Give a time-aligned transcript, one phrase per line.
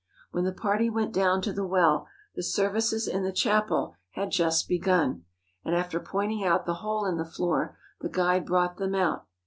[0.31, 4.67] When the party went down to the well the services in the chapel had just
[4.67, 5.25] begun,
[5.63, 9.27] and after pointing out the hole in the floor, the guide brought them out.